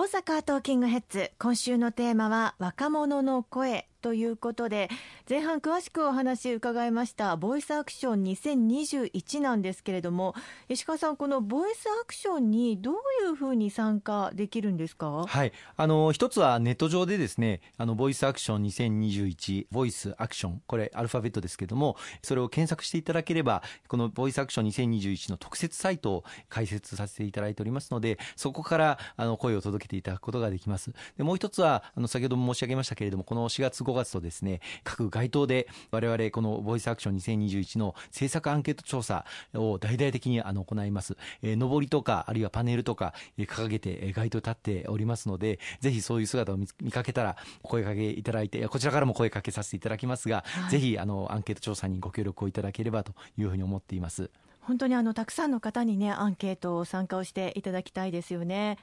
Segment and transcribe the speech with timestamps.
[0.00, 1.30] 大阪トーキングヘッズ。
[1.38, 3.86] 今週のテーマは若者の声。
[4.00, 4.88] ということで
[5.28, 10.34] 前半詳しくお話伺いましたボイスアクション2021なんですけれども
[10.68, 15.24] 石川さんこのボイスアクションにどういうふうに参加できるんですか？
[15.26, 15.52] はい。
[15.76, 30.92] あの一つはネット上でですねあのボイスアクション2021ボイスアクションこれアルファベットですけれどもそれを検索していただければこのボイスアクション2021の特設サイトを開設させていただいておりますのでそこからあの声を届けていただくことができます。
[31.16, 54.30] でもう一つはあの先ほども申し上げましたけれどもこの4月5月とですね各街頭で我々このボイスアクション2021の制作アンケート調査を大々的にあの行います、えー、上りとかあるいはパネルとか、えー、掲げて、えー、街頭立っておりますのでぜひそういう姿を見かけたら声かけいただいてこちらからも声かけさせていただきますが、はい、ぜひあのアンケート調査にご協力をいただければというふうに思っています。
[54.60, 58.78] 本当にあのたくさんの方にねアンケートを参加をしていただきたいですよね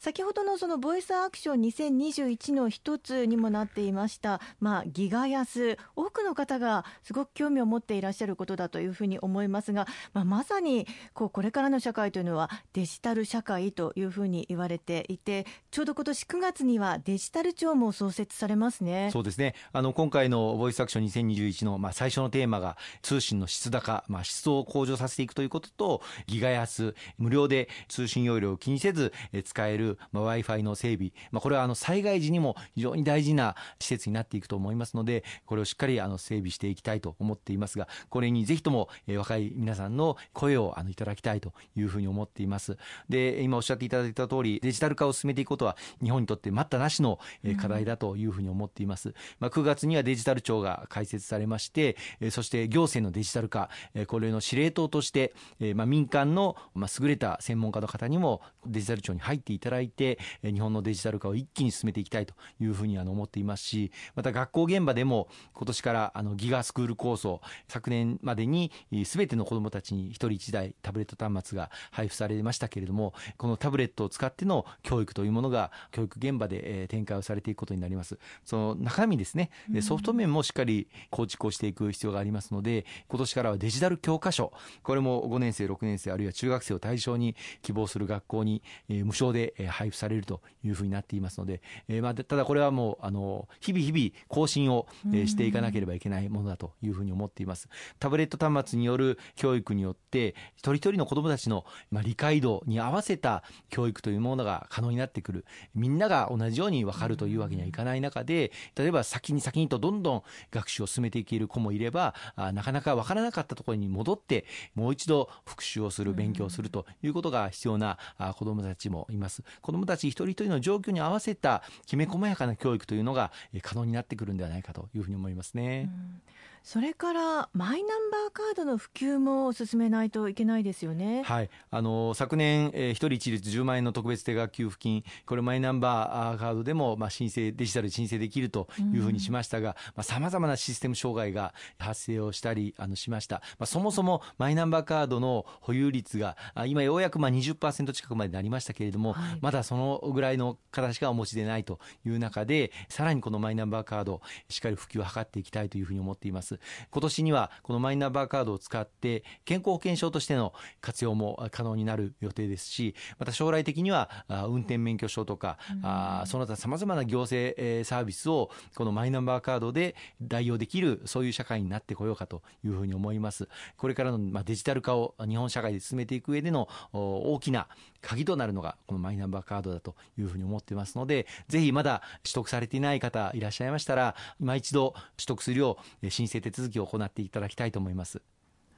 [0.00, 5.76] 先ほどのそのボイスアクション2021の一つにもなっていました、まあ、ギガ安。
[5.94, 19.10] 多くの方がすごく興味を持っていらっしゃることだというふうに思いますが、まあ、まさにこうこれからの社会というのはデジタル社会というふうに言われていてちょうど今年9月にはデジタル庁も創設されますね。
[19.12, 19.54] そうですね。
[19.70, 26.94] あの今回のボイスアクション2021の、まあ、最初のテーマが通信の質高、まあ、質を向上させていくということとギガ安。
[27.18, 29.12] 無料で通信容量を気にせず
[29.44, 42.76] 使えるまあ、Wi-Fi の整備、まあ、これはあの災害時にも非常に大事な施設になっていくと思いますので、これをしっかりあの整備していきたいと思っていますが、これにぜひとも、えー、若い皆さんの声をあのいただきたいというふうに思っています。
[43.08, 47.18] で、今おっしゃっていただいた通り、デジタル化を進めていくことは日本にとって待ったなしの
[47.60, 49.10] 課題だというふうに思っています。
[49.10, 51.96] うん、まあ、9月にはデジタル庁が開設されまして、
[52.30, 53.70] そして行政のデジタル化、
[54.06, 55.34] これの司令塔として、
[55.74, 78.18] まあ、民間の優れた専門家の方にもデジタル庁に入っていただいて、日本のデジタル化を一気に進めていきたいというふうにあの思っていますし、また学校現場でも今年からあのギガスクール構想、昨年までに全ての子どもたちに1人1台タブレット端末が配布されましたけれども、このタブレットを使っての教育というものが教育現場で展開をされていくことになります。
[78.44, 79.50] その中身ですね、
[79.80, 84.52] ソフト面もしっかり構築をしていく必要がありますので、今年からはデジタル教科書、
[84.82, 97.68] これも5年生、6年生、あるいは中学生を対象に希望する学校に無償で配布されるというふうになっていますので、えー、まあ、ただこれはもうあの日々日々更新を、えしていかなければいけないものだというふうに思っています。
[97.98, 105.44] タブレット端末による教育によって一人一人の子どもたちの、まあ、理解度に合わせた教育というものが可能になってくる。
[105.74, 114.44] みんなが同じように分かるというわけにはいかない中で例えば先に先にとどんどん学習を進めていける子もいればあなかなか分からなかったところに戻って
[114.74, 125.88] もう一度復習をする勉強をするということが必要なあ子どもたちもいます子どもたち一人一人の状況に合わせたきめ細やかな教育というのが可能になってくるんではないかというふうに思いますね。
[125.88, 126.22] うん
[126.62, 131.22] それからマイナンバーカードの普及も進めないといけないですよね。
[131.24, 143.42] はい、あの昨年、えー、一人一律10万円の特別定額給付金、これマイナンバーカードでもまあ申請デジタルで申請できるというふうにしましたが、さまざ、まなシステム障害が発生をしたりあのしました。
[143.58, 156.49] まあ、そもそもマイナンバーカードの保有率が今ようやくまあ20%近くまでなりましたけれども、はい、まだそのぐらいの形がお持ちでないという中で、さらにこのマイナンバーカードしっかり普及を図っていきたいというふうに思っています。。
[156.90, 173.48] 今年にはこのマイナンバーカードを使って健康保険証としての活用も可能になる予定ですし、また将来的には運転免許証とか、あその他様々な行政サービスをこのマイナンバーカードで代用できるそういう社会になってこようかというふうに思います。
[173.76, 177.68] これからのデジタル化を日本社会で進めていく上での大きな
[178.00, 188.22] 鍵となるのがこのマイナンバーカードだというふうに思ってますので、ぜひまだ取得されていない方いらっしゃいましたら、今一度取得するよう申請手続きを行っていただきたいと思います。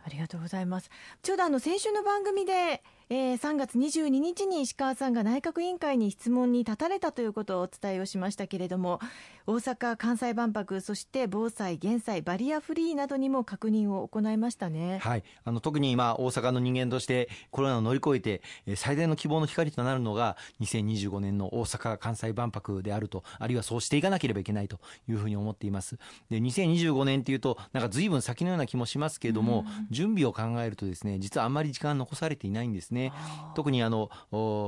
[0.04, 0.90] ありがとうございます。
[1.22, 2.82] ちょうどあの先週の番組で
[3.14, 9.00] えー、3月22日に石川さんが内閣委員会に質問に立たれたということをお伝えをしましたけれども
[9.46, 25.98] 大阪・関西万博そして防災・減災バリアフリーなどにも確認を行いましたね、はい、あの特に今大阪の人間としてコロナを乗り越えて最大の希望の光となるのが2025年の大阪・関西万博であるとあるいはそうしていかなければいけないというふうに思っています。
[26.30, 33.12] で2025年っていうとなんか随分先のような気もしますけれども準備を考えるとですね実はあんまり時間残されていないんですねね。
[33.54, 34.10] 特にあの、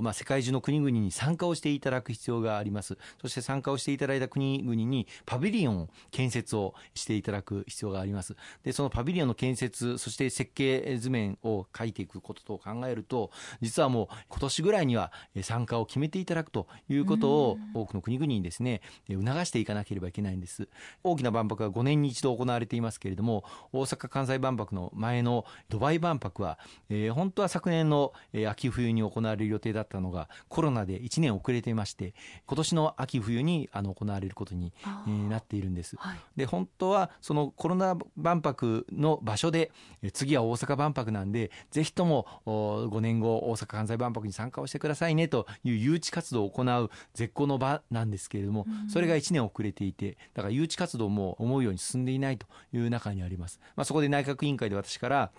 [0.02, 2.98] まあ、世界中の国々に参加をしていただく必要があります。
[3.20, 8.36] そして参加をしていただいた国々にパビリオン建設をしていただく必要があります。
[8.62, 20.68] で、そのパビリオンの建設、そして設計図面を書いていくことと考えると、実はもう今年ぐらいには参加を決めていただくということを多くの国々にですね、促していかなければいけないんです。
[21.02, 26.58] 大きな万博は5年に一度行われていますけれども、大阪・関西万博の前のドバイ万博は、
[26.88, 28.12] えー、本当は昨年の
[28.48, 32.14] 秋冬に行われる予定だったのが、コロナで1年遅れていまして、
[32.46, 34.72] 今年の秋冬にあの行われることに、
[35.06, 35.96] えー、なっているんです。
[35.96, 39.70] はい、で、本当はそのコロナ万博の場所で、
[40.12, 53.60] 次は大阪万博なんで、ぜひとも5年後、大阪・関西万博に参加をしてくださいねという誘致活動を行う絶好の場なんですけれども、それが1年遅れていて、だから誘致活動も思うように進んでいないという中にあります。
[53.76, 55.30] まあ、そこで内閣委員会で私から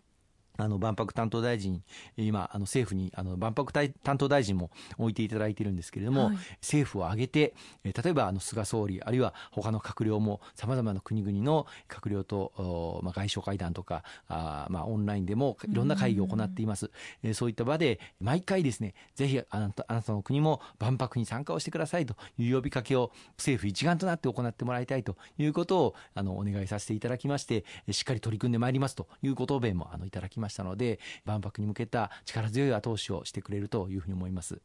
[0.57, 1.83] あの万博担当大臣、
[2.17, 7.53] 今、あの政府にあの万博担当大臣も置いていただいているんですけれども、はい、政府を挙げて、
[7.83, 16.91] 例えばあの菅総理、あるいは他の閣僚も、さまざまな国々の閣僚と、まあ、外相会談とか、あまあ、オンラインでもいろんな会議を行っています。
[17.23, 30.44] えそういった場で、毎回ですね、ぜひあなたあなたの国も万博に参加をしてくださいという呼びかけを政府一丸となって行ってもらいたいということをあのお願いさせていただきまして、しっかり取り組んでまいりますというご答弁もあのいただきました。
[30.45, 34.61] ましたので万博に向けた力強い後押しをしてくれるというふうに思います。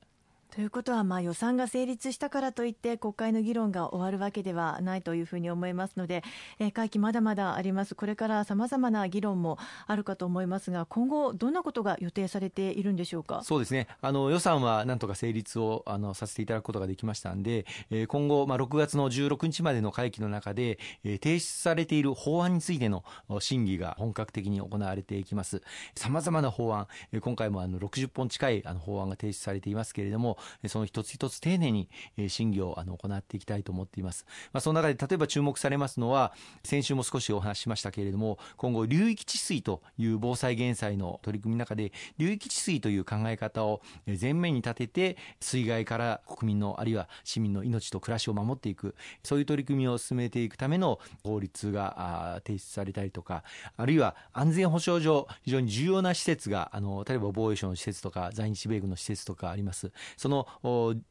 [0.51, 6.25] ということは、まあ、予算が成立したからといって国会の議論が終わるわけではないというふうに思いますので、
[6.59, 7.95] えー、会期まだまだあります。
[7.95, 13.43] これからさまざまな議論もあるかと思いますが今後どんなことが予定されているんでしょうか？
[13.45, 13.87] そうですね。
[14.03, 23.05] あの予算はなんとか成立をあのさせていただくことができましたんで、えー、今後、まあ、6月の16日までの会期の中で、えー、提出されている法案についての
[23.39, 25.63] 審議が本格的に行われていきます。
[25.95, 26.89] さまざまな法案、
[27.21, 31.89] 今回もあの60本近いあの法案が提出されていますけれどもその一つ一つ丁寧に
[32.29, 34.27] 審議をあの行っていきたいと思っています。
[34.53, 36.33] まあ、その中で例えば注目されますのは、
[36.65, 43.83] 先週も少しお話ししましたけれども、今後流域治水という防災減災の取り組みの中で、流域治水という考え方を
[44.21, 53.45] 前面に立てて、水害から国民のあるいは市民の命と暮らしを守っていく、そういう取り組みを進めていくための法律が提出されたりとか、
[53.77, 59.93] あるいは安全保障上、非常に重要な施設が、あの、例えば防衛省の施設とか、在日米軍の施設とかあります。
[60.17, 60.47] その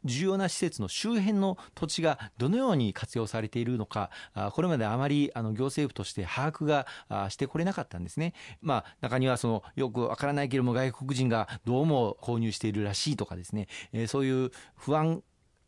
[0.03, 4.09] 重要な施設の周辺の土地がどのように活用されているのか、
[4.53, 8.33] これまであまりあの行政府として把握がしてこれなかったんですね。
[8.61, 13.67] まあ、中にはそのよくわからないけれども外国人がどうも購入しているらしいとかですね、
[14.07, 15.21] そういう不安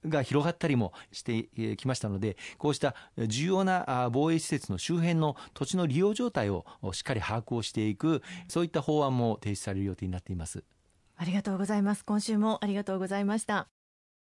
[0.04, 1.44] が広がったりもして
[1.77, 2.95] きましたので、こうした
[3.27, 10.63] 重要な防衛施設の周辺の土地の利用状態をしっかり把握をしていく、そういった法案も提出される予定になっています。
[11.21, 12.03] ありがとうございます。
[12.03, 13.68] 今週もありがとうございました。